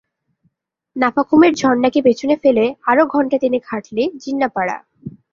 নাফাখুমের 0.95 1.53
ঝর্নাকে 1.55 1.99
পেছনে 2.01 2.35
ফেলে 2.43 2.65
আরো 2.83 3.03
ঘন্টা 3.05 3.37
তিনেক 3.37 3.63
হাঁটলে 3.65 4.03
জিন্নাপাড়া। 4.23 4.77